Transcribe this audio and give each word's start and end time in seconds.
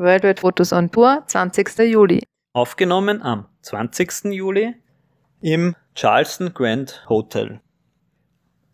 Worldwide 0.00 0.40
Fotos 0.40 0.72
on 0.72 0.90
Tour, 0.90 1.24
20. 1.26 1.78
Juli. 1.80 2.22
Aufgenommen 2.54 3.20
am 3.20 3.44
20. 3.60 4.32
Juli 4.32 4.74
im 5.42 5.76
Charleston 5.94 6.54
Grand 6.54 7.04
Hotel. 7.10 7.60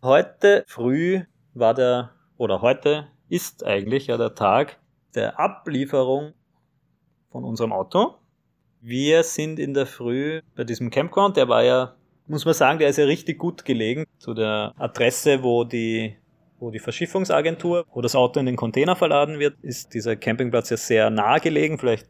Heute 0.01 0.63
früh 0.67 1.23
war 1.53 1.73
der, 1.73 2.11
oder 2.37 2.61
heute 2.61 3.09
ist 3.27 3.65
eigentlich 3.65 4.07
ja 4.07 4.15
der 4.15 4.35
Tag 4.35 4.79
der 5.15 5.37
Ablieferung 5.37 6.33
von 7.29 7.43
unserem 7.43 7.73
Auto. 7.73 8.15
Wir 8.79 9.23
sind 9.23 9.59
in 9.59 9.73
der 9.73 9.85
Früh 9.85 10.41
bei 10.55 10.63
diesem 10.63 10.89
Campground, 10.91 11.35
der 11.35 11.49
war 11.49 11.61
ja, 11.61 11.93
muss 12.27 12.45
man 12.45 12.53
sagen, 12.53 12.79
der 12.79 12.87
ist 12.87 12.99
ja 12.99 13.05
richtig 13.05 13.37
gut 13.37 13.65
gelegen 13.65 14.05
zu 14.17 14.33
der 14.33 14.71
Adresse, 14.77 15.43
wo 15.43 15.65
die 15.65 16.15
wo 16.59 16.71
die 16.71 16.79
Verschiffungsagentur, 16.79 17.85
wo 17.93 18.01
das 18.01 18.15
Auto 18.15 18.39
in 18.39 18.45
den 18.45 18.55
Container 18.55 18.95
verladen 18.95 19.39
wird, 19.39 19.55
ist 19.61 19.93
dieser 19.93 20.15
Campingplatz 20.15 20.69
ja 20.69 20.77
sehr 20.77 21.09
nah 21.09 21.37
gelegen, 21.37 21.77
vielleicht 21.77 22.07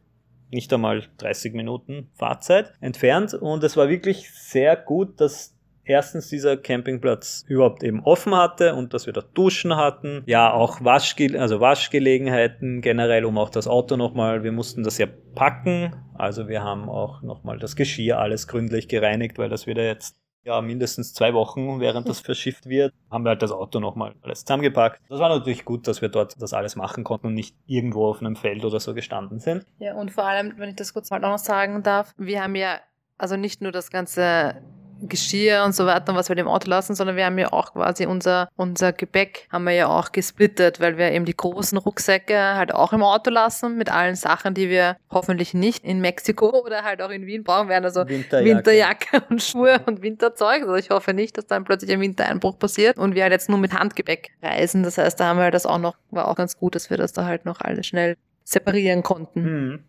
nicht 0.49 0.71
einmal 0.73 1.03
30 1.17 1.53
Minuten 1.53 2.09
Fahrzeit 2.15 2.73
entfernt. 2.79 3.33
Und 3.33 3.63
es 3.63 3.75
war 3.75 3.89
wirklich 3.89 4.31
sehr 4.31 4.75
gut, 4.75 5.19
dass 5.19 5.57
erstens 5.83 6.29
dieser 6.29 6.57
Campingplatz 6.57 7.45
überhaupt 7.47 7.83
eben 7.83 8.01
offen 8.03 8.35
hatte 8.35 8.75
und 8.75 8.93
dass 8.93 9.05
wir 9.05 9.13
da 9.13 9.21
Duschen 9.21 9.75
hatten. 9.75 10.23
Ja, 10.25 10.51
auch 10.51 10.83
Waschge 10.83 11.39
also 11.39 11.59
Waschgelegenheiten 11.59 12.81
generell, 12.81 13.25
um 13.25 13.37
auch 13.37 13.49
das 13.49 13.67
Auto 13.67 13.97
nochmal, 13.97 14.43
wir 14.43 14.51
mussten 14.51 14.83
das 14.83 14.97
ja 14.97 15.07
packen. 15.35 15.95
Also 16.15 16.47
wir 16.47 16.63
haben 16.63 16.89
auch 16.89 17.21
nochmal 17.21 17.59
das 17.59 17.75
Geschirr 17.75 18.19
alles 18.19 18.47
gründlich 18.47 18.87
gereinigt, 18.87 19.37
weil 19.37 19.49
das 19.49 19.67
wieder 19.67 19.85
jetzt 19.85 20.17
ja, 20.47 20.61
mindestens 20.61 21.13
zwei 21.13 21.33
Wochen, 21.33 21.81
während 21.81 22.07
das 22.07 22.19
verschifft 22.29 22.67
wird, 22.67 22.93
haben 23.11 23.25
wir 23.25 23.29
halt 23.31 23.41
das 23.41 23.51
Auto 23.51 23.79
nochmal 23.79 24.15
alles 24.21 24.45
zusammengepackt. 24.45 25.01
Das 25.09 25.19
war 25.19 25.29
natürlich 25.29 25.65
gut, 25.65 25.87
dass 25.87 26.01
wir 26.01 26.09
dort 26.09 26.41
das 26.41 26.53
alles 26.53 26.75
machen 26.77 27.03
konnten 27.03 27.27
und 27.27 27.33
nicht 27.33 27.55
irgendwo 27.65 28.07
auf 28.07 28.21
einem 28.21 28.37
Feld 28.37 28.63
oder 28.63 28.79
so 28.79 28.93
gestanden 28.93 29.39
sind. 29.39 29.65
Ja, 29.79 29.95
und 29.95 30.11
vor 30.11 30.23
allem, 30.23 30.53
wenn 30.57 30.69
ich 30.69 30.75
das 30.77 30.93
kurz 30.93 31.09
mal 31.09 31.19
noch 31.19 31.37
sagen 31.37 31.83
darf, 31.83 32.13
wir 32.17 32.41
haben 32.41 32.55
ja 32.55 32.79
also 33.17 33.35
nicht 33.35 33.61
nur 33.61 33.71
das 33.71 33.91
ganze 33.91 34.61
Geschirr 35.01 35.63
und 35.63 35.73
so 35.73 35.85
weiter, 35.85 36.15
was 36.15 36.29
wir 36.29 36.35
dem 36.35 36.47
Auto 36.47 36.69
lassen, 36.69 36.95
sondern 36.95 37.15
wir 37.15 37.25
haben 37.25 37.37
ja 37.37 37.51
auch 37.51 37.73
quasi 37.73 38.05
unser, 38.05 38.49
unser 38.55 38.93
Gepäck 38.93 39.47
haben 39.51 39.65
wir 39.65 39.73
ja 39.73 39.87
auch 39.87 40.11
gesplittet, 40.11 40.79
weil 40.79 40.97
wir 40.97 41.11
eben 41.11 41.25
die 41.25 41.35
großen 41.35 41.77
Rucksäcke 41.77 42.37
halt 42.37 42.73
auch 42.73 42.93
im 42.93 43.03
Auto 43.03 43.29
lassen 43.29 43.77
mit 43.77 43.91
allen 43.91 44.15
Sachen, 44.15 44.53
die 44.53 44.69
wir 44.69 44.97
hoffentlich 45.09 45.53
nicht 45.53 45.83
in 45.83 45.99
Mexiko 45.99 46.49
oder 46.63 46.83
halt 46.83 47.01
auch 47.01 47.09
in 47.09 47.25
Wien 47.25 47.43
brauchen 47.43 47.69
werden. 47.69 47.85
Also 47.85 48.07
Winterjacke, 48.07 48.57
Winterjacke 48.57 49.23
und 49.29 49.41
Schuhe 49.41 49.81
und 49.85 50.01
Winterzeug. 50.01 50.63
Also 50.63 50.75
ich 50.75 50.89
hoffe 50.89 51.13
nicht, 51.13 51.37
dass 51.37 51.47
dann 51.47 51.63
plötzlich 51.63 51.91
ein 51.91 52.01
Wintereinbruch 52.01 52.57
passiert 52.57 52.97
und 52.97 53.15
wir 53.15 53.23
halt 53.23 53.33
jetzt 53.33 53.49
nur 53.49 53.59
mit 53.59 53.73
Handgepäck 53.73 54.31
reisen. 54.41 54.83
Das 54.83 54.97
heißt, 54.97 55.19
da 55.19 55.25
haben 55.25 55.37
wir 55.37 55.43
halt 55.43 55.53
das 55.53 55.65
auch 55.65 55.79
noch, 55.79 55.95
war 56.11 56.27
auch 56.27 56.35
ganz 56.35 56.57
gut, 56.57 56.75
dass 56.75 56.89
wir 56.89 56.97
das 56.97 57.13
da 57.13 57.25
halt 57.25 57.45
noch 57.45 57.61
alles 57.61 57.85
schnell 57.87 58.17
separieren 58.43 59.03
konnten. 59.03 59.43
Hm. 59.43 59.79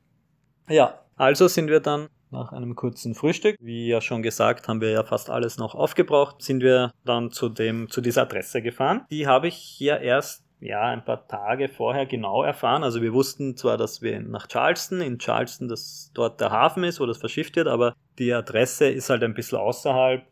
Ja, 0.68 1.00
also 1.16 1.48
sind 1.48 1.68
wir 1.68 1.80
dann 1.80 2.08
nach 2.30 2.52
einem 2.52 2.74
kurzen 2.74 3.14
Frühstück, 3.14 3.56
wie 3.60 3.88
ja 3.88 4.00
schon 4.00 4.22
gesagt, 4.22 4.68
haben 4.68 4.80
wir 4.80 4.90
ja 4.90 5.04
fast 5.04 5.30
alles 5.30 5.58
noch 5.58 5.74
aufgebraucht, 5.74 6.42
sind 6.42 6.62
wir 6.62 6.92
dann 7.04 7.30
zu 7.30 7.48
dem, 7.48 7.90
zu 7.90 8.00
dieser 8.00 8.22
Adresse 8.22 8.62
gefahren. 8.62 9.06
Die 9.10 9.26
habe 9.26 9.48
ich 9.48 9.78
ja 9.80 9.96
erst 9.96 10.44
ja, 10.60 10.82
ein 10.82 11.04
paar 11.04 11.26
Tage 11.28 11.68
vorher 11.68 12.06
genau 12.06 12.42
erfahren. 12.42 12.82
Also 12.82 13.00
wir 13.00 13.12
wussten 13.12 13.56
zwar, 13.56 13.76
dass 13.76 14.02
wir 14.02 14.20
nach 14.20 14.48
Charleston, 14.48 15.00
in 15.00 15.18
Charleston, 15.18 15.68
dass 15.68 16.10
dort 16.14 16.40
der 16.40 16.50
Hafen 16.50 16.84
ist, 16.84 17.00
wo 17.00 17.06
das 17.06 17.18
verschifft 17.18 17.56
wird, 17.56 17.68
aber 17.68 17.94
die 18.18 18.32
Adresse 18.32 18.88
ist 18.88 19.08
halt 19.08 19.22
ein 19.22 19.34
bisschen 19.34 19.58
außerhalb, 19.58 20.26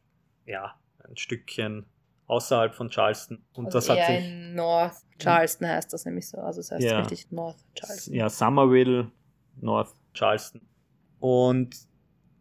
ja, 0.46 0.74
ein 1.08 1.16
Stückchen 1.16 1.86
außerhalb 2.26 2.74
von 2.74 2.90
Charleston. 2.90 3.44
Und 3.54 3.66
also 3.66 3.78
das 3.78 3.88
hat 3.88 4.06
sich. 4.06 4.26
In 4.26 4.54
North 4.54 4.96
Charleston 5.18 5.68
heißt 5.68 5.92
das 5.92 6.04
nämlich 6.04 6.28
so. 6.28 6.38
Also 6.38 6.60
es 6.60 6.72
heißt 6.72 6.82
ja, 6.82 6.98
richtig 6.98 7.30
North 7.30 7.56
Charleston. 7.74 8.14
Ja, 8.14 8.28
Somerville, 8.28 9.10
North 9.60 9.94
Charleston. 10.12 10.60
Und 11.20 11.76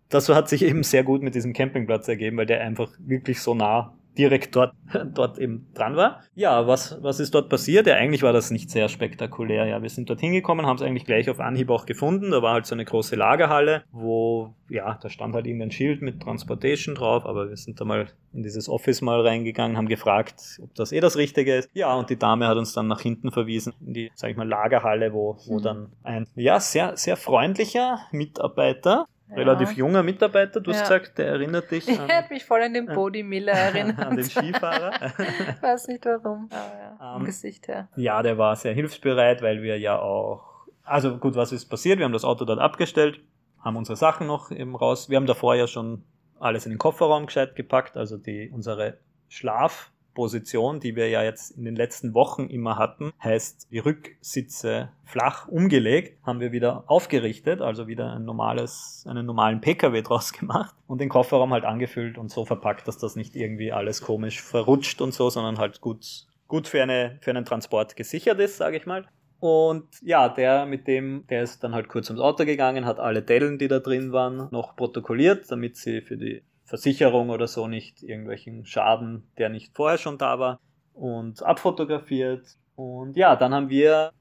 das 0.10 0.30
hat 0.30 0.50
sich 0.50 0.62
eben 0.62 0.84
sehr 0.84 1.04
gut 1.04 1.22
mit 1.22 1.36
diesem 1.36 1.54
Campingplatz 1.54 2.08
ergeben, 2.08 2.38
weil 2.38 2.46
der 2.46 2.62
einfach 2.62 2.92
wirklich 3.00 3.42
so 3.42 3.56
nah 3.56 3.95
direkt 4.18 4.56
dort, 4.56 4.74
dort 5.14 5.38
eben 5.38 5.68
dran 5.74 5.96
war. 5.96 6.22
Ja, 6.36 6.68
was, 6.68 6.98
was 7.02 7.20
ist 7.20 7.34
dort 7.34 7.50
passiert? 7.50 7.88
Ja, 7.88 7.96
eigentlich 7.96 8.24
war 8.24 8.34
das 8.34 8.52
nicht 8.52 8.70
sehr 8.70 8.90
spektakulär. 8.90 9.66
Ja, 9.66 9.82
wir 9.82 9.90
sind 9.90 10.10
dort 10.10 10.20
hingekommen, 10.20 10.66
haben 10.66 10.78
es 10.78 10.82
eigentlich 10.82 11.06
gleich 11.06 11.30
auf 11.30 11.40
Anhieb 11.40 11.70
auch 11.70 11.86
gefunden. 11.86 12.32
Da 12.32 12.42
war 12.42 12.54
halt 12.54 12.66
so 12.66 12.76
eine 12.76 12.86
große 12.86 13.16
Lagerhalle, 13.16 13.84
wo, 13.92 14.54
ja, 14.70 14.98
da 15.02 15.10
stand 15.10 15.36
halt 15.36 15.46
irgendein 15.46 15.72
Schild 15.72 16.02
mit 16.02 16.22
Transportation 16.22 16.96
drauf, 16.96 17.26
aber 17.26 17.50
wir 17.50 17.58
sind 17.58 17.80
da 17.80 17.86
mal 17.86 18.08
in 18.34 18.44
dieses 18.44 18.68
Office 18.68 19.02
mal 19.02 19.22
reingegangen, 19.22 19.78
haben 19.78 19.88
gefragt, 19.88 20.60
ob 20.62 20.74
das 20.76 20.92
eh 20.92 21.00
das 21.00 21.18
Richtige 21.18 21.56
ist. 21.56 21.70
Ja, 21.74 21.94
und 21.96 22.10
die 22.10 22.18
Dame 22.18 22.48
hat 22.48 22.58
uns 22.58 22.74
dann 22.74 22.88
nach 22.88 23.02
hinten 23.02 23.32
verwiesen, 23.32 23.74
in 23.86 23.94
die, 23.94 24.12
sag 24.14 24.32
ich 24.32 24.38
mal, 24.38 24.48
Lagerhalle, 24.48 25.14
wo, 25.14 25.38
wo 25.48 25.60
mhm. 25.60 25.64
dann 25.64 25.92
ein, 26.04 26.28
ja, 26.36 26.60
sehr, 26.60 26.98
sehr 26.98 27.18
freundlicher 27.18 28.00
Mitarbeiter 28.12 29.06
relativ 29.32 29.72
junger 29.72 30.04
Mitarbeiter. 30.04 30.60
Du 30.60 30.72
hast 30.72 30.82
gesagt, 30.82 31.18
der 31.18 31.28
erinnert 31.28 31.72
dich 31.72 31.88
an... 32.00 32.10
Er 32.10 32.18
hat 32.20 32.30
mich 32.30 32.44
voll 32.46 32.62
an 32.62 32.74
den 32.74 32.86
Body 32.86 33.24
Miller 33.24 33.54
erinnert. 33.54 34.00
an 34.00 34.16
den 34.16 34.26
Skifahrer. 34.26 34.92
Weiß 35.62 35.88
nicht 35.88 36.06
warum, 36.06 36.50
aber 36.52 36.80
ja, 36.80 37.16
um, 37.16 37.22
ähm, 37.22 37.26
Gesicht 37.26 37.68
her. 37.68 37.88
Ja, 37.96 38.22
der 38.22 38.38
war 38.38 38.56
sehr 38.56 38.74
hilfsbereit, 38.74 39.42
weil 39.42 39.62
wir 39.62 39.78
ja 39.80 40.00
auch... 40.00 40.68
Also 40.84 41.18
gut, 41.18 41.36
was 41.36 41.52
ist 41.52 41.66
passiert? 41.66 41.98
Wir 41.98 42.06
haben 42.06 42.14
das 42.14 42.26
Auto 42.26 42.46
dort 42.46 42.60
abgestellt, 42.60 43.20
haben 43.60 43.76
unsere 43.76 43.96
Sachen 43.96 44.28
noch 44.28 44.52
eben 44.52 44.76
raus. 44.76 45.10
Wir 45.10 45.18
haben 45.18 45.26
davor 45.26 45.56
ja 45.56 45.66
schon 45.66 46.04
alles 46.40 46.66
in 46.66 46.72
den 46.72 46.78
Kofferraum 46.78 47.26
gescheit 47.26 47.56
gepackt, 47.56 47.98
also 47.98 48.18
die 48.18 48.52
unsere 48.54 49.00
Schlaf 49.28 49.92
Position, 50.16 50.80
die 50.80 50.96
wir 50.96 51.10
ja 51.10 51.22
jetzt 51.22 51.52
in 51.52 51.66
den 51.66 51.76
letzten 51.76 52.16
Wochen 52.16 52.48
immer 52.48 52.80
hatten, 52.80 53.14
heißt 53.24 53.68
die 53.72 53.78
Rücksitze 53.78 54.90
flach 55.04 55.48
umgelegt, 55.48 56.18
haben 56.26 56.40
wir 56.40 56.52
wieder 56.52 56.86
aufgerichtet, 56.88 57.62
also 57.62 57.88
wieder 57.88 58.14
ein 58.14 58.26
normales, 58.26 59.06
einen 59.08 59.28
normalen 59.28 59.62
Pkw 59.62 60.02
draus 60.02 60.34
gemacht 60.34 60.74
und 60.88 61.00
den 61.00 61.10
Kofferraum 61.10 61.54
halt 61.54 61.66
angefüllt 61.66 62.18
und 62.18 62.32
so 62.32 62.46
verpackt, 62.46 62.88
dass 62.88 62.98
das 62.98 63.16
nicht 63.16 63.36
irgendwie 63.36 63.72
alles 63.72 64.02
komisch 64.02 64.42
verrutscht 64.42 65.02
und 65.02 65.14
so, 65.14 65.30
sondern 65.30 65.60
halt 65.60 65.82
gut, 65.82 66.26
gut 66.48 66.68
für, 66.68 66.82
eine, 66.82 67.20
für 67.22 67.30
einen 67.30 67.46
Transport 67.46 67.96
gesichert 67.96 68.40
ist, 68.40 68.58
sage 68.58 68.78
ich 68.78 68.88
mal. 68.88 69.06
Und 69.40 69.86
ja, 70.02 70.30
der 70.30 70.66
mit 70.66 70.88
dem, 70.88 71.26
der 71.30 71.44
ist 71.44 71.64
dann 71.64 71.76
halt 71.76 71.90
kurz 71.90 72.10
ums 72.10 72.22
Auto 72.22 72.46
gegangen, 72.46 72.86
hat 72.86 73.00
alle 73.00 73.22
Dellen, 73.22 73.60
die 73.60 73.68
da 73.68 73.80
drin 73.80 74.12
waren, 74.12 74.48
noch 74.52 74.76
protokolliert, 74.76 75.52
damit 75.52 75.76
sie 75.76 76.02
für 76.02 76.18
die 76.18 76.42
Versicherung 76.66 77.30
oder 77.30 77.48
so 77.48 77.68
nicht 77.68 78.04
irgendwelchen 78.04 78.66
Schaden, 78.66 79.24
der 79.38 79.50
nicht 79.50 79.76
vorher 79.76 79.98
schon 79.98 80.18
da 80.18 80.40
war, 80.40 80.60
und 80.94 81.44
abfotografiert. 81.44 82.58
Und 82.76 83.16
ja, 83.16 83.36
dann 83.36 83.54
haben 83.54 83.70
wir 83.70 84.12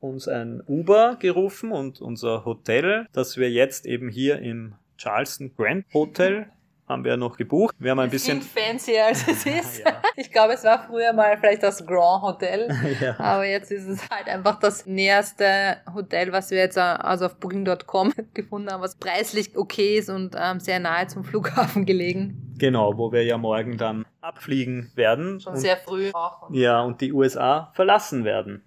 uns 0.00 0.28
ein 0.28 0.62
Uber 0.66 1.16
gerufen 1.16 1.72
und 1.72 2.00
unser 2.00 2.44
Hotel, 2.44 3.06
das 3.12 3.36
wir 3.36 3.50
jetzt 3.50 3.84
eben 3.86 4.08
hier 4.08 4.38
im 4.38 4.74
Charleston 4.96 5.52
Grand 5.56 5.84
Hotel 5.92 6.50
haben 6.88 7.04
wir 7.04 7.16
noch 7.16 7.36
gebucht. 7.36 7.74
Wir 7.78 7.90
haben 7.90 7.98
ein 8.00 8.10
bisschen 8.10 8.40
fancier 8.40 9.06
als 9.06 9.26
es 9.28 9.46
ist. 9.46 9.78
ja. 9.78 10.00
Ich 10.16 10.30
glaube, 10.32 10.54
es 10.54 10.64
war 10.64 10.86
früher 10.86 11.12
mal 11.12 11.36
vielleicht 11.38 11.62
das 11.62 11.84
Grand 11.86 12.22
Hotel, 12.22 12.68
ja. 13.00 13.18
aber 13.18 13.44
jetzt 13.44 13.70
ist 13.70 13.86
es 13.86 14.08
halt 14.10 14.28
einfach 14.28 14.58
das 14.58 14.86
näherste 14.86 15.78
Hotel, 15.94 16.32
was 16.32 16.50
wir 16.50 16.58
jetzt 16.58 16.76
äh, 16.76 16.80
also 16.80 17.26
auf 17.26 17.36
Booking.com 17.36 18.12
gefunden 18.34 18.70
haben, 18.70 18.82
was 18.82 18.96
preislich 18.96 19.56
okay 19.56 19.98
ist 19.98 20.08
und 20.08 20.34
ähm, 20.38 20.60
sehr 20.60 20.80
nahe 20.80 21.06
zum 21.06 21.24
Flughafen 21.24 21.84
gelegen. 21.84 22.54
Genau, 22.58 22.96
wo 22.96 23.12
wir 23.12 23.24
ja 23.24 23.38
morgen 23.38 23.76
dann 23.76 24.04
abfliegen 24.20 24.90
werden. 24.94 25.40
Schon 25.40 25.56
sehr 25.56 25.76
früh 25.76 26.10
auch. 26.12 26.50
Ja, 26.50 26.82
und 26.82 27.00
die 27.00 27.12
USA 27.12 27.70
verlassen 27.74 28.24
werden. 28.24 28.64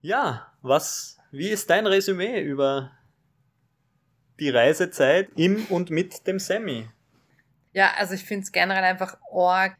Ja, 0.00 0.46
was, 0.62 1.18
wie 1.30 1.48
ist 1.48 1.68
dein 1.68 1.86
Resümee 1.86 2.40
über 2.40 2.92
die 4.38 4.50
Reisezeit 4.50 5.30
im 5.36 5.66
und 5.66 5.90
mit 5.90 6.26
dem 6.26 6.38
Semi? 6.38 6.88
Ja, 7.76 7.92
also 7.98 8.14
ich 8.14 8.24
finde 8.24 8.44
es 8.44 8.52
generell 8.52 8.84
einfach 8.84 9.18
arg. 9.30 9.76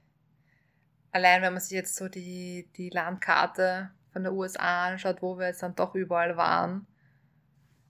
Allein 1.12 1.40
wenn 1.40 1.54
man 1.54 1.62
sich 1.62 1.70
jetzt 1.70 1.96
so 1.96 2.10
die, 2.10 2.68
die 2.76 2.90
Landkarte 2.90 3.90
von 4.12 4.22
der 4.22 4.34
USA 4.34 4.88
anschaut, 4.88 5.22
wo 5.22 5.38
wir 5.38 5.46
jetzt 5.46 5.62
dann 5.62 5.74
doch 5.74 5.94
überall 5.94 6.36
waren. 6.36 6.86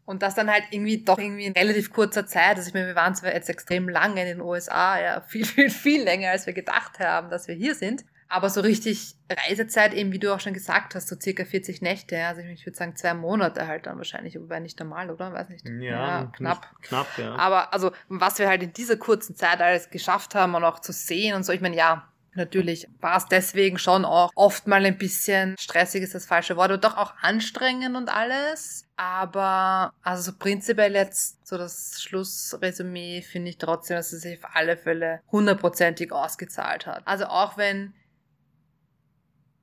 Und 0.04 0.22
das 0.22 0.36
dann 0.36 0.48
halt 0.48 0.62
irgendwie 0.70 1.02
doch 1.02 1.18
irgendwie 1.18 1.46
in 1.46 1.54
relativ 1.54 1.92
kurzer 1.92 2.24
Zeit. 2.24 2.56
Also 2.56 2.68
ich 2.68 2.74
meine, 2.74 2.86
wir 2.86 2.94
waren 2.94 3.16
zwar 3.16 3.34
jetzt 3.34 3.50
extrem 3.50 3.88
lange 3.88 4.20
in 4.20 4.38
den 4.38 4.40
USA, 4.40 4.96
ja, 5.00 5.20
viel, 5.26 5.44
viel, 5.44 5.70
viel 5.70 6.04
länger, 6.04 6.30
als 6.30 6.46
wir 6.46 6.52
gedacht 6.52 7.00
haben, 7.00 7.28
dass 7.28 7.48
wir 7.48 7.56
hier 7.56 7.74
sind. 7.74 8.04
Aber 8.28 8.50
so 8.50 8.60
richtig 8.60 9.14
Reisezeit, 9.30 9.94
eben 9.94 10.12
wie 10.12 10.18
du 10.18 10.34
auch 10.34 10.40
schon 10.40 10.52
gesagt 10.52 10.94
hast, 10.94 11.08
so 11.08 11.16
circa 11.20 11.44
40 11.44 11.80
Nächte, 11.80 12.24
also 12.24 12.40
ich 12.42 12.66
würde 12.66 12.76
sagen 12.76 12.96
zwei 12.96 13.14
Monate 13.14 13.66
halt 13.66 13.86
dann 13.86 13.98
wahrscheinlich, 13.98 14.38
wobei 14.40 14.60
nicht 14.60 14.78
normal, 14.80 15.10
oder? 15.10 15.32
Weiß 15.32 15.48
nicht. 15.48 15.66
Ja, 15.68 15.80
ja 15.80 16.32
knapp. 16.36 16.68
Knapp, 16.82 17.06
ja. 17.18 17.36
Aber 17.36 17.72
also, 17.72 17.92
was 18.08 18.38
wir 18.38 18.48
halt 18.48 18.62
in 18.62 18.72
dieser 18.72 18.96
kurzen 18.96 19.36
Zeit 19.36 19.60
alles 19.60 19.90
geschafft 19.90 20.34
haben 20.34 20.54
und 20.54 20.64
auch 20.64 20.80
zu 20.80 20.92
sehen 20.92 21.34
und 21.34 21.44
so, 21.44 21.52
ich 21.52 21.60
meine, 21.60 21.76
ja, 21.76 22.08
natürlich 22.36 22.88
war 23.00 23.16
es 23.16 23.26
deswegen 23.26 23.78
schon 23.78 24.04
auch 24.04 24.30
oft 24.34 24.66
mal 24.66 24.84
ein 24.84 24.98
bisschen 24.98 25.56
stressig 25.58 26.02
ist 26.02 26.14
das 26.14 26.26
falsche 26.26 26.56
Wort, 26.56 26.70
und 26.70 26.84
doch 26.84 26.96
auch 26.96 27.14
anstrengend 27.20 27.96
und 27.96 28.08
alles. 28.08 28.84
Aber 28.96 29.92
also 30.02 30.30
so 30.30 30.38
prinzipiell 30.38 30.94
jetzt 30.94 31.46
so 31.46 31.58
das 31.58 32.00
Schlussresümee 32.00 33.22
finde 33.22 33.50
ich 33.50 33.58
trotzdem, 33.58 33.96
dass 33.96 34.12
es 34.12 34.22
sich 34.22 34.42
auf 34.42 34.50
alle 34.54 34.76
Fälle 34.76 35.20
hundertprozentig 35.30 36.12
ausgezahlt 36.12 36.86
hat. 36.86 37.02
Also 37.06 37.26
auch 37.26 37.56
wenn 37.56 37.94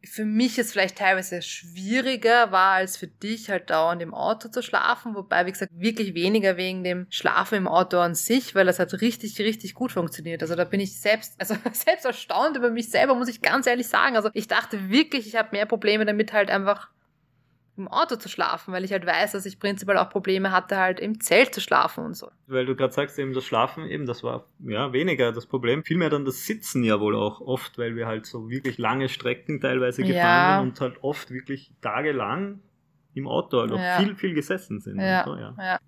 für 0.05 0.25
mich 0.25 0.59
es 0.59 0.71
vielleicht 0.71 0.97
teilweise 0.97 1.41
schwieriger 1.41 2.51
war, 2.51 2.73
als 2.73 2.97
für 2.97 3.07
dich 3.07 3.49
halt 3.49 3.69
dauernd 3.69 4.01
im 4.01 4.13
Auto 4.13 4.49
zu 4.49 4.61
schlafen. 4.61 5.15
Wobei, 5.15 5.45
wie 5.45 5.51
gesagt, 5.51 5.71
wirklich 5.73 6.13
weniger 6.13 6.57
wegen 6.57 6.83
dem 6.83 7.07
Schlafen 7.09 7.55
im 7.55 7.67
Auto 7.67 7.97
an 7.99 8.13
sich, 8.13 8.53
weil 8.53 8.65
das 8.65 8.79
hat 8.79 8.93
richtig, 9.01 9.39
richtig 9.39 9.73
gut 9.73 9.91
funktioniert. 9.91 10.41
Also 10.41 10.55
da 10.55 10.65
bin 10.65 10.81
ich 10.81 10.99
selbst, 10.99 11.35
also 11.39 11.55
selbst 11.71 12.05
erstaunt 12.05 12.57
über 12.57 12.69
mich 12.69 12.89
selber, 12.89 13.15
muss 13.15 13.29
ich 13.29 13.41
ganz 13.41 13.65
ehrlich 13.65 13.87
sagen. 13.87 14.15
Also 14.15 14.29
ich 14.33 14.47
dachte 14.47 14.89
wirklich, 14.89 15.27
ich 15.27 15.35
habe 15.35 15.49
mehr 15.51 15.65
Probleme 15.65 16.05
damit 16.05 16.33
halt 16.33 16.49
einfach 16.49 16.89
im 17.75 17.87
Auto 17.87 18.15
zu 18.17 18.29
schlafen, 18.29 18.71
weil 18.71 18.83
ich 18.83 18.91
halt 18.91 19.05
weiß, 19.05 19.31
dass 19.31 19.45
ich 19.45 19.59
prinzipiell 19.59 19.97
auch 19.97 20.09
Probleme 20.09 20.51
hatte, 20.51 20.77
halt 20.77 20.99
im 20.99 21.19
Zelt 21.19 21.53
zu 21.55 21.59
schlafen 21.61 22.05
und 22.05 22.13
so. 22.15 22.29
Weil 22.47 22.65
du 22.67 22.75
gerade 22.75 22.93
sagst, 22.93 23.17
eben 23.17 23.33
das 23.33 23.45
Schlafen, 23.45 23.87
eben, 23.87 24.05
das 24.05 24.21
war 24.23 24.45
ja 24.59 24.93
weniger 24.93 25.31
das 25.31 25.47
Problem. 25.47 25.83
Vielmehr 25.83 26.09
dann 26.11 26.23
das 26.25 26.45
Sitzen 26.45 26.83
ja 26.83 26.99
wohl 26.99 27.15
auch 27.15 27.41
oft, 27.41 27.77
weil 27.79 27.95
wir 27.95 28.05
halt 28.05 28.25
so 28.27 28.49
wirklich 28.49 28.77
lange 28.77 29.09
Strecken 29.09 29.59
teilweise 29.59 30.03
gefahren 30.03 30.21
Ja. 30.49 30.59
sind 30.59 30.67
und 30.69 30.81
halt 30.81 30.97
oft 31.03 31.31
wirklich 31.31 31.73
tagelang 31.81 32.59
im 33.15 33.27
Auto 33.27 33.59
halt 33.61 33.71
auch 33.71 33.79
Ja. 33.79 33.97
viel, 33.97 34.15
viel 34.15 34.33
gesessen 34.35 34.79
sind. 34.79 34.99
Ja, 34.99 35.23
so, 35.25 35.35
ja. 35.35 35.55
ja. 35.57 35.79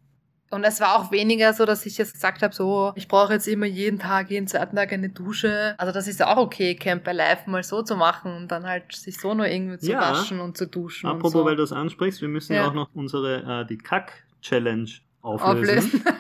Und 0.52 0.64
es 0.64 0.80
war 0.80 0.96
auch 1.00 1.12
weniger 1.12 1.54
so, 1.54 1.66
dass 1.66 1.86
ich 1.86 1.98
jetzt 1.98 2.14
gesagt 2.14 2.42
habe, 2.44 2.54
so, 2.54 2.94
ich 2.96 3.08
brauche 3.08 3.34
jetzt 3.34 3.48
immer 3.48 3.66
jeden 3.66 4.00
Tag, 4.00 4.30
jeden 4.30 4.48
zweiten 4.48 4.76
Tag 4.76 4.94
eine 4.94 5.10
Dusche. 5.10 5.74
Also 5.78 5.92
das 5.92 6.08
ist 6.08 6.20
ja 6.20 6.28
auch 6.28 6.38
okay, 6.38 6.76
Camp 6.76 7.04
bei 7.04 7.14
Live 7.14 7.48
mal 7.48 7.64
so 7.64 7.82
zu 7.82 7.96
machen 7.96 8.36
und 8.38 8.48
dann 8.52 8.66
halt 8.66 8.94
sich 8.96 9.20
so 9.20 9.34
nur 9.34 9.48
irgendwie 9.48 9.80
zu 9.80 9.92
Ja. 9.92 10.00
waschen 10.12 10.40
und 10.40 10.56
zu 10.56 10.68
duschen 10.68 11.08
Apropos, 11.10 11.34
so. 11.34 11.46
weil 11.46 11.56
du 11.56 11.64
das 11.64 11.72
ansprichst, 11.74 12.22
wir 12.22 12.28
müssen 12.30 12.54
ja, 12.54 12.62
Ja. 12.62 12.68
auch 12.70 12.74
noch 12.74 12.90
unsere, 12.94 13.62
äh, 13.64 13.66
die 13.68 13.78
Kack-Challenge 13.78 14.90
auflösen. 15.22 16.04
Auflösen. 16.04 16.04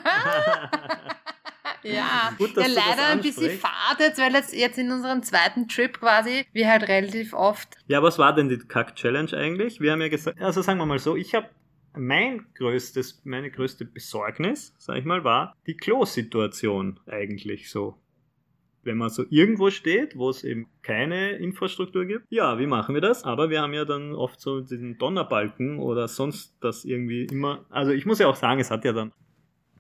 ja, 1.83 2.33
Gut, 2.37 2.57
dass 2.57 2.67
ja 2.67 2.73
leider 2.87 3.07
ein 3.09 3.21
bisschen 3.21 3.51
fad 3.59 3.99
jetzt, 3.99 4.19
weil 4.19 4.33
jetzt, 4.33 4.53
jetzt 4.53 4.77
in 4.79 4.91
unserem 4.91 5.21
zweiten 5.23 5.67
Trip 5.67 5.99
quasi 5.99 6.45
wir 6.51 6.67
halt 6.69 6.87
relativ 6.87 7.33
oft 7.33 7.77
Ja, 7.87 8.01
was 8.01 8.17
war 8.17 8.33
denn 8.33 8.49
die 8.49 8.57
Kack-Challenge 8.57 9.31
eigentlich? 9.37 9.79
Wir 9.79 9.91
haben 9.91 10.01
ja 10.01 10.09
gesagt, 10.09 10.41
also 10.41 10.61
sagen 10.61 10.79
wir 10.79 10.85
mal 10.87 10.99
so, 10.99 11.15
ich 11.15 11.35
habe 11.35 11.47
mein 11.97 12.45
größtes, 12.55 13.21
meine 13.23 13.51
größte 13.51 13.85
Besorgnis, 13.85 14.73
sag 14.77 14.97
ich 14.97 15.05
mal, 15.05 15.23
war 15.23 15.55
die 15.67 15.75
Klo-Situation 15.75 16.99
eigentlich 17.07 17.69
so. 17.69 17.97
Wenn 18.83 18.97
man 18.97 19.09
so 19.09 19.23
irgendwo 19.29 19.71
steht, 19.71 20.15
wo 20.15 20.29
es 20.29 20.43
eben 20.43 20.67
keine 20.83 21.31
Infrastruktur 21.37 22.05
gibt, 22.05 22.25
ja, 22.29 22.59
wie 22.59 22.67
machen 22.67 22.93
wir 22.93 23.01
das? 23.01 23.23
Aber 23.23 23.49
wir 23.49 23.61
haben 23.61 23.73
ja 23.73 23.83
dann 23.83 24.13
oft 24.13 24.39
so 24.39 24.61
diesen 24.61 24.99
Donnerbalken 24.99 25.79
oder 25.79 26.07
sonst 26.07 26.55
das 26.61 26.85
irgendwie 26.85 27.25
immer. 27.25 27.65
Also 27.69 27.91
ich 27.91 28.05
muss 28.05 28.19
ja 28.19 28.27
auch 28.27 28.35
sagen, 28.35 28.59
es 28.59 28.69
hat 28.69 28.85
ja 28.85 28.93
dann 28.93 29.11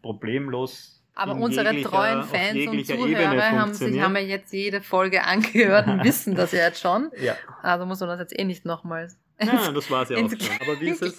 problemlos. 0.01 1.03
Aber 1.13 1.35
unsere 1.35 1.81
treuen 1.81 2.23
Fans 2.23 2.67
und 2.67 2.85
Zuhörer 2.85 3.51
haben 3.51 3.73
sich 3.73 4.01
haben 4.01 4.15
ja 4.15 4.21
jetzt 4.21 4.51
jede 4.51 4.81
Folge 4.81 5.23
angehört 5.23 5.87
und 5.87 6.03
wissen 6.03 6.35
das 6.35 6.51
ja 6.51 6.65
jetzt 6.65 6.81
schon. 6.81 7.09
Ja, 7.21 7.35
Also 7.61 7.85
muss 7.85 7.99
man 8.01 8.09
das 8.09 8.19
jetzt 8.19 8.37
eh 8.37 8.43
nicht 8.43 8.65
nochmals 8.65 9.17
ja 9.41 9.71
das 9.71 9.89
war 9.91 10.03
es 10.03 10.09
ja 10.09 10.17
auch 10.17 10.29
schon. 10.29 10.39
Aber 10.61 10.79
wie 10.81 10.89
ist 10.91 11.01
es? 11.01 11.17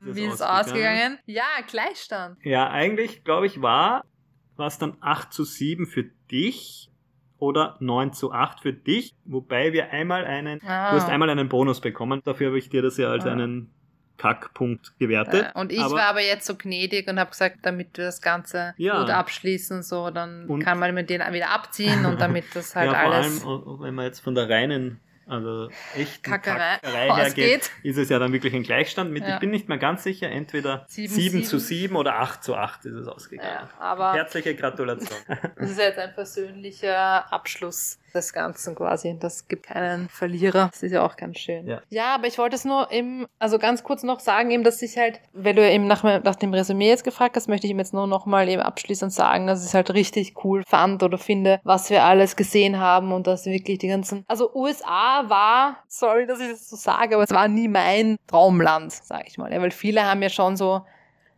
Wie 0.00 0.24
ist 0.24 0.34
es 0.34 0.42
ausgegangen? 0.42 1.18
Ja, 1.26 1.44
Gleichstand. 1.68 2.38
Ja, 2.44 2.68
eigentlich, 2.70 3.24
glaube 3.24 3.46
ich, 3.46 3.60
war 3.62 4.04
war 4.56 4.66
es 4.66 4.76
dann 4.78 4.98
8 5.00 5.32
zu 5.32 5.44
7 5.44 5.86
für 5.86 6.04
dich 6.30 6.90
oder 7.38 7.76
9 7.80 8.12
zu 8.12 8.30
8 8.32 8.60
für 8.60 8.74
dich, 8.74 9.14
wobei 9.24 9.72
wir 9.72 9.90
einmal 9.90 10.26
einen, 10.26 10.60
Ah. 10.66 10.90
du 10.90 10.96
hast 11.00 11.08
einmal 11.08 11.30
einen 11.30 11.48
Bonus 11.48 11.80
bekommen, 11.80 12.20
dafür 12.26 12.48
habe 12.48 12.58
ich 12.58 12.68
dir 12.68 12.82
das 12.82 12.98
ja 12.98 13.08
als 13.08 13.24
Ah. 13.24 13.32
einen 13.32 13.70
Kackpunkt 14.18 14.98
gewertet. 14.98 15.46
Äh, 15.54 15.58
Und 15.58 15.72
ich 15.72 15.80
aber, 15.80 15.94
war 15.94 16.08
aber 16.08 16.20
jetzt 16.20 16.44
so 16.46 16.54
gnädig 16.54 17.08
und 17.08 17.18
habe 17.18 17.30
gesagt, 17.30 17.60
damit 17.62 17.96
wir 17.96 18.04
das 18.04 18.20
Ganze 18.20 18.74
Ja. 18.76 19.00
gut 19.00 19.08
abschließen, 19.08 19.82
so, 19.82 20.10
dann 20.10 20.44
Und- 20.46 20.60
kann 20.62 20.78
man 20.78 20.92
mit 20.94 21.08
denen 21.08 21.32
wieder 21.32 21.48
abziehen 21.48 22.04
und 22.04 22.20
damit 22.20 22.44
das 22.54 22.76
halt 22.76 22.92
ja, 22.92 22.98
vor 23.00 23.12
alles 23.14 23.46
allem, 23.46 23.80
wenn 23.80 23.94
man 23.94 24.04
jetzt 24.04 24.20
von 24.20 24.34
der 24.34 24.50
reinen, 24.50 25.00
also 25.26 25.68
echten 25.94 26.22
Kackerei 26.22 26.78
Kackerei 26.82 27.14
hergeht, 27.14 27.70
ist 27.84 27.98
es 27.98 28.08
ja 28.08 28.18
dann 28.18 28.32
wirklich 28.32 28.52
ein 28.54 28.64
Gleichstand 28.64 29.12
mit, 29.12 29.22
Ja. 29.22 29.34
ich 29.34 29.40
bin 29.40 29.50
nicht 29.50 29.68
mehr 29.68 29.78
ganz 29.78 30.02
sicher, 30.02 30.28
entweder 30.28 30.84
Sieben, 30.88 31.14
7 31.14 31.44
zu 31.44 31.58
sieben. 31.60 31.80
7 31.80 31.96
oder 31.96 32.16
8 32.16 32.42
zu 32.42 32.56
8 32.56 32.84
ist 32.86 32.94
es 32.94 33.06
ausgegangen. 33.06 33.48
Ja, 33.48 33.70
aber 33.78 34.14
Herzliche 34.14 34.56
Gratulation. 34.56 35.18
das 35.56 35.70
ist 35.70 35.78
jetzt 35.78 35.98
ein 35.98 36.12
persönlicher 36.14 37.32
Abschluss 37.32 37.99
des 38.14 38.32
Ganzen 38.32 38.74
quasi. 38.74 39.16
Das 39.18 39.48
gibt 39.48 39.66
keinen 39.66 40.08
Verlierer. 40.08 40.68
Das 40.72 40.82
ist 40.82 40.92
ja 40.92 41.04
auch 41.04 41.16
ganz 41.16 41.38
schön. 41.38 41.66
Ja. 41.90 42.14
aber 42.14 42.26
ich 42.26 42.38
wollte 42.38 42.56
es 42.56 42.64
nur 42.64 42.90
eben, 42.92 43.26
also 43.38 43.58
ganz 43.58 43.82
kurz 43.82 44.02
noch 44.02 44.20
sagen, 44.20 44.50
eben, 44.50 44.64
dass 44.64 44.80
ich 44.82 44.96
halt, 44.98 45.20
wenn 45.32 45.56
du 45.56 45.68
eben 45.70 45.86
nach, 45.86 46.02
nach 46.02 46.36
dem 46.36 46.52
Resümee 46.54 46.88
jetzt 46.88 47.04
gefragt 47.04 47.36
hast, 47.36 47.48
möchte 47.48 47.66
ich 47.66 47.70
ihm 47.72 47.78
jetzt 47.78 47.94
nur 47.94 48.06
noch 48.06 48.26
mal 48.26 48.48
eben 48.48 48.62
abschließend 48.62 49.12
sagen, 49.12 49.46
dass 49.46 49.60
ich 49.60 49.66
es 49.68 49.74
halt 49.74 49.92
richtig 49.94 50.34
cool 50.44 50.62
fand 50.66 51.02
oder 51.02 51.18
finde, 51.18 51.60
was 51.64 51.90
wir 51.90 52.04
alles 52.04 52.36
gesehen 52.36 52.78
haben 52.78 53.12
und 53.12 53.26
dass 53.26 53.46
wirklich 53.46 53.78
die 53.78 53.88
ganzen, 53.88 54.24
also 54.28 54.54
USA 54.54 55.24
war, 55.28 55.76
sorry, 55.88 56.26
dass 56.26 56.40
ich 56.40 56.50
das 56.50 56.68
so 56.68 56.76
sage, 56.76 57.14
aber 57.14 57.24
es 57.24 57.30
war 57.30 57.48
nie 57.48 57.68
mein 57.68 58.16
Traumland, 58.26 58.92
sage 58.92 59.24
ich 59.26 59.38
mal, 59.38 59.52
ja, 59.52 59.60
weil 59.60 59.70
viele 59.70 60.04
haben 60.04 60.22
ja 60.22 60.28
schon 60.28 60.56
so 60.56 60.82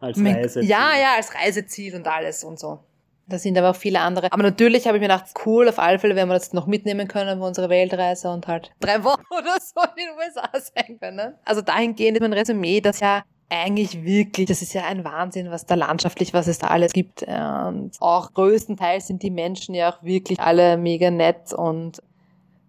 Als 0.01 0.17
mit- 0.17 0.37
Reise. 0.37 0.63
Ja, 0.63 0.97
ja, 1.01 1.15
als 1.17 1.35
Reiseziel 1.35 1.95
und 1.97 2.07
alles 2.09 2.45
und 2.45 2.59
so. 2.59 2.81
Da 3.29 3.39
sind 3.39 3.57
aber 3.57 3.71
auch 3.71 3.77
viele 3.77 4.01
andere. 4.01 4.33
Aber 4.33 4.43
natürlich 4.43 4.87
habe 4.87 4.97
ich 4.97 5.01
mir 5.01 5.09
gedacht, 5.09 5.27
cool, 5.47 5.69
auf 5.69 5.79
alle 5.79 5.99
Fälle 5.99 6.17
werden 6.17 6.29
wir 6.29 6.35
das 6.35 6.53
noch 6.53 6.67
mitnehmen 6.67 7.09
können 7.09 7.39
für 7.39 7.45
unsere 7.47 7.69
Weltreise 7.69 8.31
und 8.31 8.47
halt 8.47 8.73
drei 8.81 9.03
Wochen 9.05 9.23
oder 9.31 9.57
so 9.61 9.81
in 9.97 10.07
den 10.07 10.17
USA 10.17 10.49
sein 10.53 10.99
können. 10.99 11.35
Also 11.45 11.63
dahingehend 11.63 12.19
ist 12.19 12.21
mein 12.21 12.33
Resümee, 12.33 12.81
dass 12.81 13.01
ja 13.01 13.23
eigentlich 13.49 14.03
wirklich, 14.05 14.49
das 14.49 14.63
ist 14.63 14.73
ja 14.73 14.85
ein 14.85 15.05
Wahnsinn, 15.05 15.51
was 15.51 15.67
da 15.67 15.75
landschaftlich, 15.75 16.33
was 16.33 16.47
es 16.47 16.59
da 16.59 16.69
alles 16.69 16.93
gibt. 16.93 17.23
Und 17.23 17.93
auch 18.01 18.33
größtenteils 18.33 19.07
sind 19.07 19.23
die 19.23 19.31
Menschen 19.31 19.75
ja 19.75 19.93
auch 19.93 20.03
wirklich 20.03 20.41
alle 20.41 20.77
mega 20.77 21.11
nett 21.11 21.53
und 21.53 22.03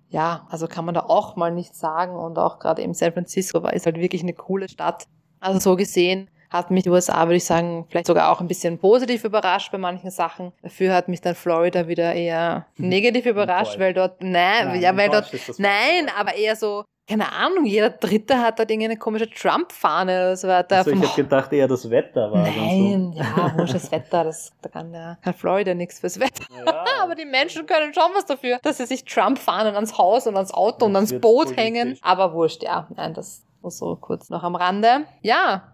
ja, 0.10 0.46
also 0.50 0.68
kann 0.68 0.86
man 0.86 0.94
da 0.94 1.02
auch 1.02 1.36
mal 1.36 1.52
nicht 1.52 1.76
sagen. 1.76 2.16
Und 2.16 2.38
auch 2.38 2.60
gerade 2.60 2.84
eben 2.84 2.94
San 2.94 3.14
Francisco 3.14 3.64
war, 3.64 3.74
ist 3.74 3.88
halt 3.88 3.98
wirklich 3.98 4.22
eine 4.22 4.34
coole 4.34 4.70
Stadt. 4.70 5.06
Also 5.40 5.60
so 5.60 5.76
gesehen 5.76 6.30
hat 6.54 6.72
mich 6.72 6.84
die 6.84 6.90
USA, 6.90 7.24
würde 7.26 7.36
ich 7.36 7.46
sagen, 7.46 7.86
vielleicht 7.90 8.08
sogar 8.08 8.32
auch 8.32 8.40
ein 8.40 8.48
bisschen 8.48 8.78
positiv 8.78 9.24
überrascht 9.26 9.72
bei 9.72 9.78
manchen 9.78 10.12
Sachen. 10.12 10.54
Dafür 10.62 10.94
hat 10.94 11.08
mich 11.08 11.20
dann 11.20 11.36
Florida 11.36 11.88
wieder 11.88 12.14
eher 12.14 12.68
negativ 12.78 13.26
überrascht, 13.26 13.74
Enttäuscht. 13.76 13.80
weil 13.80 13.94
dort, 13.94 14.22
nein, 14.22 14.68
Nein, 14.68 14.82
ja, 14.82 14.96
weil 14.96 15.10
dort, 15.10 15.34
das 15.34 15.60
nein, 15.60 16.10
aber 16.18 16.36
eher 16.36 16.56
so, 16.56 16.84
keine 17.10 17.34
Ahnung, 17.34 17.66
jeder 17.66 17.90
Dritte 17.90 18.40
hat 18.40 18.60
dort 18.60 18.72
irgendeine 18.72 18.98
komische 18.98 19.30
Trump-Fahne 19.30 20.12
oder 20.14 20.38
so 20.38 20.48
weiter. 20.48 20.78
Also 20.78 20.92
ich 20.92 21.02
habe 21.02 21.16
gedacht, 21.24 21.52
eher 21.52 21.68
das 21.68 21.90
Wetter 21.90 22.32
war 22.32 22.44
Nein, 22.44 23.12
ja, 23.14 23.54
wurscht 23.58 23.74
das 23.76 23.92
Wetter, 23.92 24.24
das, 24.24 24.54
da 24.62 24.70
kann, 24.70 24.94
der, 24.94 25.18
kann 25.22 25.34
Florida 25.34 25.74
nichts 25.74 26.00
fürs 26.00 26.18
Wetter. 26.20 26.44
so. 26.50 26.56
Ja, 26.66 26.86
Aber 27.04 27.16
die 27.16 27.26
Menschen 27.26 27.66
können 27.66 27.94
schon 27.94 28.12
was 28.16 28.26
dafür, 28.26 28.60
dass 28.64 28.78
sie 28.78 28.86
sich 28.86 29.04
Trump-Fahnen 29.04 29.76
ans 29.76 29.98
Haus 29.98 30.28
und 30.28 30.36
ans 30.38 30.54
Auto 30.54 30.86
und 30.86 30.92
Jetzt 30.94 31.12
ans 31.12 31.22
Boot 31.22 31.46
politisch. 31.48 31.58
hängen. 31.64 31.98
Aber 32.02 32.34
wurscht, 32.34 32.64
ja. 32.64 32.88
Nein, 32.96 33.14
das 33.14 33.44
nur 33.62 33.72
so 33.72 33.96
kurz 33.98 34.30
noch 34.30 34.44
am 34.44 34.56
Rande. 34.56 35.06
Ja. 35.22 35.73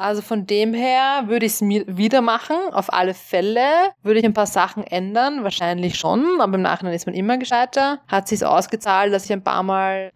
Also 0.00 0.22
von 0.22 0.46
dem 0.46 0.72
her 0.72 1.24
würde 1.26 1.44
ich 1.44 1.52
es 1.52 1.60
wieder 1.60 2.22
machen, 2.22 2.56
auf 2.72 2.92
alle 2.92 3.12
Fälle. 3.12 3.90
Würde 4.02 4.20
ich 4.20 4.24
ein 4.24 4.32
paar 4.32 4.46
Sachen 4.46 4.82
ändern, 4.82 5.44
wahrscheinlich 5.44 5.98
schon, 5.98 6.40
aber 6.40 6.54
im 6.54 6.62
Nachhinein 6.62 6.94
ist 6.94 7.06
man 7.06 7.14
immer 7.14 7.36
gescheiter. 7.36 8.00
Hat 8.08 8.26
sich's 8.26 8.42
ausgezahlt, 8.42 9.12
dass 9.12 9.26
ich 9.26 9.32
ein 9.32 9.44
paar 9.44 9.62
Mal, 9.62 10.10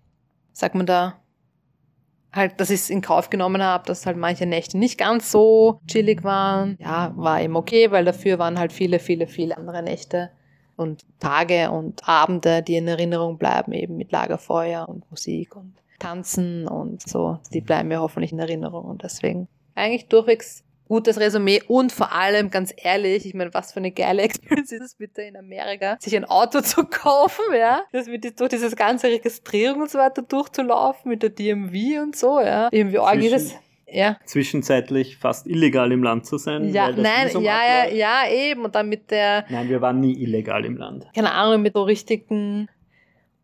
sagt 0.53 0.75
man 0.75 0.87
da, 0.87 1.21
halt, 2.33 2.59
dass 2.61 2.71
ich 2.71 2.81
es 2.81 2.91
in 2.91 3.03
Kauf 3.03 3.29
genommen 3.29 3.63
habe, 3.63 3.85
dass 3.87 4.07
halt 4.07 4.17
manche 4.17 4.47
Nächte 4.47 4.79
nicht 4.79 4.97
ganz 4.97 5.31
so 5.31 5.81
chillig 5.87 6.25
waren. 6.25 6.79
Ja, 6.81 7.13
war 7.15 7.43
eben 7.43 7.55
okay, 7.55 7.91
weil 7.91 8.07
dafür 8.07 8.39
waren 8.39 8.59
halt 8.59 8.73
viele, 8.73 8.99
viele, 8.99 9.27
viele 9.27 9.57
andere 9.57 9.83
Nächte 9.83 10.31
und 10.77 11.03
Tage 11.21 11.71
und 11.71 12.09
Abende, 12.09 12.63
die 12.63 12.77
in 12.77 12.89
Erinnerung 12.89 13.37
bleiben, 13.37 13.73
eben 13.73 13.97
mit 13.97 14.13
Lagerfeuer 14.13 14.89
und 14.89 15.09
Musik 15.11 15.55
und 15.55 15.75
Tanzen 15.99 16.67
und 16.67 17.07
so. 17.07 17.39
Die 17.53 17.61
bleiben 17.61 17.89
mir 17.89 18.01
hoffentlich 18.01 18.33
in 18.33 18.39
Erinnerung 18.39 18.85
und 18.87 19.03
deswegen 19.03 19.47
eigentlich 19.75 20.09
durchwegs 20.09 20.65
gutes 20.87 21.19
Resümee 21.19 21.63
und 21.67 21.93
vor 21.93 22.13
allem, 22.13 22.51
ganz 22.51 22.73
ehrlich, 22.77 23.27
ich 23.27 23.35
meine, 23.35 23.53
was 23.55 23.73
für 23.73 23.79
eine 23.79 23.91
geile 23.91 24.23
Experience 24.29 24.73
ist 24.73 24.83
es 24.83 24.95
bitte 24.95 25.23
in 25.23 25.37
Amerika, 25.37 25.97
sich 26.01 26.15
ein 26.15 26.25
Auto 26.25 26.61
zu 26.61 26.85
kaufen, 26.85 27.45
ja, 27.57 27.83
das 27.93 28.07
mit 28.07 28.39
durch 28.39 28.51
dieses 28.51 28.77
ganze 28.77 29.09
Registrierung 29.09 29.83
und 29.83 29.91
so 29.91 29.99
weiter 29.99 30.23
durchzulaufen 30.23 31.09
mit 31.09 31.23
der 31.23 31.31
DMV 31.31 32.03
und 32.03 32.17
so, 32.17 32.41
ja. 32.41 32.69
Irgendwie 32.71 32.99
arg 32.99 33.23
ist 33.23 33.33
es. 33.33 33.55
Ja. 33.87 34.17
Zwischenzeitlich 34.25 35.19
fast 35.19 35.47
illegal 35.47 35.93
im 35.93 36.03
Land 36.03 36.27
zu 36.27 36.37
sein. 36.37 36.73
Ja, 36.73 36.91
nein, 36.91 37.31
ja, 37.41 37.61
ja, 37.63 37.89
ja, 37.93 38.29
eben. 38.29 38.65
Und 38.65 38.75
dann 38.75 38.89
mit 38.89 39.13
der, 39.13 39.45
Nein, 39.49 39.69
wir 39.69 39.81
waren 39.81 40.01
nie 40.01 40.21
illegal 40.21 40.65
im 40.65 40.77
Land. 40.77 41.07
keine 41.15 41.31
Ahnung, 41.33 41.63
mit 41.63 41.75
so 41.75 41.85
richtigen 41.85 42.69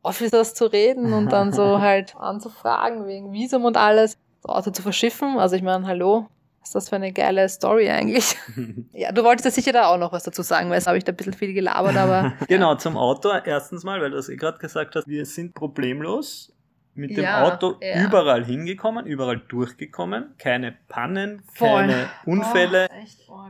Officers 0.03 0.55
zu 0.55 0.65
reden 0.65 1.13
und 1.13 1.31
dann 1.31 1.53
so 1.53 1.81
halt 1.81 2.17
anzufragen 2.17 3.07
wegen 3.07 3.33
Visum 3.33 3.65
und 3.65 3.77
alles, 3.77 4.19
das 4.43 4.51
Auto 4.51 4.71
zu 4.71 4.83
verschiffen. 4.83 5.39
Also 5.39 5.57
ich 5.57 5.63
meine, 5.63 5.87
hallo, 5.87 6.29
was 6.61 6.69
ist 6.71 6.75
das 6.75 6.89
für 6.91 6.97
eine 6.97 7.13
geile 7.13 7.49
Story 7.49 7.89
eigentlich? 7.89 8.37
Ja, 8.93 9.13
du 9.13 9.25
wolltest 9.25 9.47
ja 9.47 9.51
sicher 9.51 9.73
da 9.73 9.87
auch 9.87 9.97
noch 9.99 10.13
was 10.13 10.25
dazu 10.25 10.43
sagen, 10.43 10.69
weil 10.69 10.77
jetzt 10.77 10.87
habe 10.87 10.99
ich 10.99 11.05
da 11.05 11.13
ein 11.13 11.17
bisschen 11.17 11.33
viel 11.33 11.55
gelabert, 11.55 11.97
aber 11.97 12.35
genau, 12.49 12.75
zum 12.75 12.97
Auto. 12.99 13.31
Erstens 13.45 13.83
mal, 13.83 14.01
weil 14.01 14.11
du 14.11 14.19
es 14.19 14.29
eh 14.29 14.37
gerade 14.37 14.59
gesagt 14.59 14.95
hast, 14.95 15.07
wir 15.07 15.25
sind 15.25 15.55
problemlos 15.55 16.53
mit 16.95 17.17
dem 17.17 17.25
Ja, 17.25 17.45
Auto 17.45 17.77
ja. 17.81 18.05
überall 18.05 18.45
hingekommen, 18.45 19.07
überall 19.07 19.39
durchgekommen. 19.39 20.35
Keine 20.39 20.77
Pannen, 20.89 21.43
Voll. 21.55 21.69
keine 21.69 22.11
Unfälle. 22.27 22.89
Oh, 23.29 23.45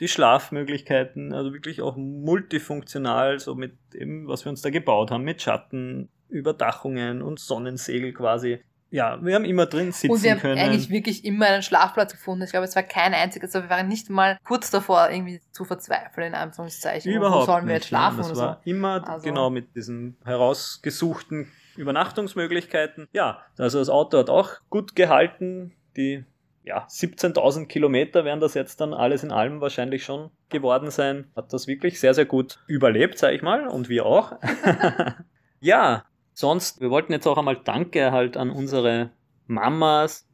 die 0.00 0.08
Schlafmöglichkeiten, 0.08 1.32
also 1.32 1.52
wirklich 1.52 1.82
auch 1.82 1.96
multifunktional, 1.96 3.38
so 3.38 3.54
mit 3.54 3.76
dem, 3.94 4.26
was 4.26 4.44
wir 4.44 4.50
uns 4.50 4.62
da 4.62 4.70
gebaut 4.70 5.10
haben, 5.10 5.24
mit 5.24 5.40
Schatten, 5.40 6.08
Überdachungen 6.28 7.22
und 7.22 7.38
Sonnensegel 7.38 8.12
quasi. 8.12 8.60
Ja, 8.90 9.18
wir 9.20 9.34
haben 9.34 9.44
immer 9.44 9.66
drin 9.66 9.90
sitzen 9.92 10.10
Und 10.12 10.22
wir 10.22 10.30
haben 10.32 10.40
können. 10.40 10.58
eigentlich 10.60 10.90
wirklich 10.90 11.24
immer 11.24 11.46
einen 11.46 11.62
Schlafplatz 11.62 12.12
gefunden. 12.12 12.44
Ich 12.44 12.50
glaube, 12.50 12.66
es 12.66 12.76
war 12.76 12.84
kein 12.84 13.14
einziger, 13.14 13.44
also 13.46 13.62
wir 13.62 13.68
waren 13.68 13.88
nicht 13.88 14.10
mal 14.10 14.38
kurz 14.44 14.70
davor, 14.70 15.10
irgendwie 15.10 15.40
zu 15.50 15.64
verzweifeln, 15.64 16.28
in 16.28 16.34
Anführungszeichen. 16.34 17.12
Wo 17.12 17.16
Überhaupt 17.16 17.46
sollen 17.46 17.66
wir 17.66 17.74
jetzt 17.74 17.88
schlafen 17.88 18.20
Nein, 18.20 18.28
das 18.28 18.38
oder 18.38 18.46
war 18.48 18.60
immer 18.64 19.08
Also- 19.08 19.24
genau 19.24 19.50
mit 19.50 19.74
diesen 19.74 20.16
herausgesuchten 20.24 21.50
Übernachtungsmöglichkeiten. 21.76 23.08
Ja, 23.12 23.42
also 23.58 23.78
das 23.78 23.88
Auto 23.88 24.18
hat 24.18 24.30
auch 24.30 24.50
gut 24.70 24.94
gehalten. 24.96 25.72
Die 25.96 26.24
ja, 26.62 26.86
17.000 26.88 27.66
Kilometer 27.68 28.24
werden 28.24 28.40
das 28.40 28.54
jetzt 28.54 28.80
dann 28.80 28.92
alles 28.94 29.22
in 29.22 29.30
allem 29.32 29.60
wahrscheinlich 29.60 30.04
schon 30.04 30.30
geworden 30.48 30.90
sein. 30.90 31.30
Hat 31.36 31.52
das 31.52 31.66
wirklich 31.66 32.00
sehr, 32.00 32.14
sehr 32.14 32.24
gut 32.26 32.58
überlebt, 32.66 33.18
sage 33.18 33.34
ich 33.36 33.42
mal, 33.42 33.66
und 33.68 33.88
wir 33.88 34.04
auch. 34.06 34.32
ja, 35.60 36.04
sonst, 36.36 36.80
wir 36.80 36.90
wollten 36.90 37.12
jetzt 37.12 37.26
auch 37.26 37.38
einmal 37.38 37.56
Danke 37.56 38.12
halt 38.12 38.36
an 38.36 38.50
unsere 38.50 39.10
Mamas, 39.46 40.28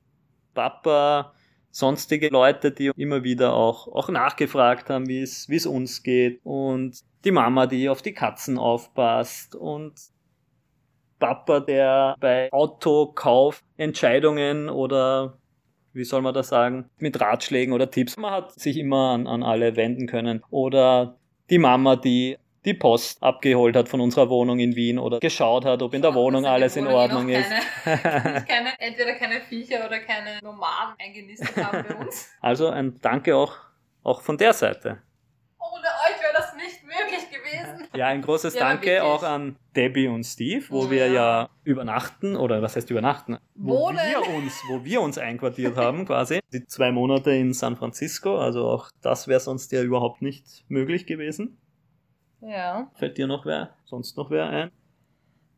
Papa, 0.53 1.33
sonstige 1.71 2.29
Leute, 2.29 2.73
die 2.73 2.91
immer 2.97 3.25
wieder 3.25 3.55
auch, 3.55 3.89
auch 3.89 4.11
nachgefragt 4.11 4.91
haben, 4.91 5.09
wie 5.09 5.23
es, 5.23 5.67
uns 5.67 6.03
geht. 6.03 6.41
Und 6.45 7.01
die 7.25 7.31
Mama, 7.31 7.67
die 7.67 7.89
auf 7.89 8.03
die 8.03 8.13
Katzen 8.13 8.59
aufpasst. 8.59 9.55
Und 9.55 9.95
Papa, 11.19 11.61
der 11.61 12.17
bei 12.21 12.53
Autokaufentscheidungen 12.53 14.69
oder 14.69 15.39
wie 15.95 16.05
soll 16.05 16.23
man 16.23 16.35
das 16.35 16.49
sagen, 16.49 16.91
mit 16.99 17.21
Ratschlägen 17.21 17.73
oder 17.73 17.91
Tipps, 17.91 18.17
man 18.17 18.33
hat 18.33 18.53
sich 18.53 18.77
immer 18.77 19.11
an, 19.11 19.27
an 19.27 19.43
alle 19.43 19.77
wenden 19.77 20.07
können. 20.07 20.43
Oder 20.51 21.17
die 21.49 21.59
Mama, 21.59 21.97
die 21.97 22.37
die 22.65 22.75
Post 22.75 23.23
abgeholt 23.23 23.75
hat 23.77 23.89
von 23.89 24.01
unserer 24.01 24.29
Wohnung 24.31 24.59
in 24.61 24.77
Wien 24.77 24.99
oder 24.99 25.19
geschaut 25.19 25.65
hat, 25.65 25.83
ob 25.83 25.95
in 25.95 26.03
der 26.03 26.15
Wohnung 26.15 26.47
alles 26.47 26.77
in 26.77 26.87
Ordnung 26.87 27.29
ist. 27.29 27.51
Keine, 27.85 28.01
keine, 28.49 28.69
entweder 28.79 29.15
keine 29.15 29.41
Viecher 29.41 29.85
oder 29.87 29.99
keine 29.99 30.39
Nomaden 30.43 30.95
eingenistet 30.99 31.57
haben 31.57 31.85
bei 31.89 31.95
uns. 31.97 32.31
Also 32.41 32.69
ein 32.69 32.99
Danke 33.01 33.35
auch, 33.37 33.53
auch 34.05 34.21
von 34.23 34.37
der 34.39 34.53
Seite. 34.53 35.03
Ohne 35.59 35.87
euch 35.87 36.23
wäre 36.23 36.33
das 36.37 36.55
nicht 36.55 36.83
möglich 36.85 37.29
gewesen. 37.31 37.89
Ja, 37.95 38.07
ein 38.07 38.23
großes 38.23 38.55
Ja, 38.55 38.61
Danke 38.61 38.87
wirklich. 38.87 39.01
auch 39.03 39.23
an 39.23 39.57
Debbie 39.77 40.07
und 40.09 40.25
Steve, 40.25 40.65
wo 40.71 40.85
Ja. 40.85 40.91
wir 40.91 41.07
ja 41.09 41.49
übernachten, 41.65 42.37
oder 42.37 42.63
was 42.63 42.77
heißt 42.77 42.91
übernachten? 42.91 43.39
Wo 43.55 43.87
Wohnen. 43.89 43.99
wir 43.99 44.35
uns, 44.37 44.61
wo 44.69 44.85
wir 44.85 45.01
uns 45.01 45.19
einquartiert 45.19 45.77
haben, 45.77 46.07
quasi. 46.07 46.41
Die 46.53 46.65
zwei 46.67 46.93
Monate 46.93 47.33
in 47.33 47.53
San 47.55 47.77
Francisco, 47.77 48.39
also 48.39 48.69
auch 48.69 48.91
das 49.03 49.29
wäre 49.29 49.41
sonst 49.41 49.73
ja 49.73 49.83
überhaupt 49.83 50.23
nicht 50.23 50.65
möglich 50.69 51.07
gewesen. 51.07 51.59
Ja. 52.43 52.91
Fällt 52.95 53.17
dir 53.17 53.27
noch 53.27 53.47
wer, 53.47 53.75
sonst 53.85 54.17
noch 54.17 54.31
wer 54.31 54.49
ein? 54.49 54.71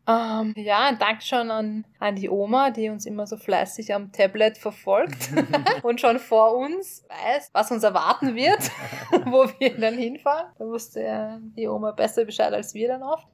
Ähm, 0.06 0.52
ja, 0.56 0.84
ein 0.84 0.98
Dank 0.98 1.22
schon 1.22 1.50
an, 1.50 1.86
an 1.98 2.14
die 2.14 2.28
Oma, 2.28 2.70
die 2.70 2.90
uns 2.90 3.06
immer 3.06 3.26
so 3.26 3.38
fleißig 3.38 3.94
am 3.94 4.12
Tablet 4.12 4.58
verfolgt 4.58 5.30
und 5.82 6.00
schon 6.00 6.18
vor 6.18 6.56
uns 6.56 7.06
weiß, 7.08 7.50
was 7.54 7.70
uns 7.70 7.82
erwarten 7.82 8.34
wird, 8.34 8.70
wo 9.24 9.48
wir 9.58 9.78
dann 9.78 9.96
hinfahren. 9.96 10.52
Da 10.58 10.64
wusste 10.66 11.02
ja 11.02 11.38
die 11.56 11.66
Oma 11.66 11.92
besser 11.92 12.24
Bescheid 12.26 12.52
als 12.52 12.74
wir 12.74 12.88
dann 12.88 13.02
oft. 13.02 13.26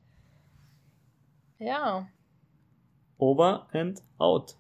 Ja, 1.59 2.07
Over 3.21 3.67
and 3.75 4.01
out. 4.19 4.55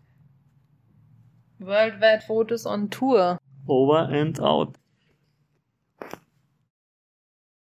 Worldwide 1.60 2.20
Fotos 2.26 2.66
on 2.66 2.90
Tour. 2.90 3.38
Over 3.66 4.08
and 4.10 4.38
out. 4.38 4.76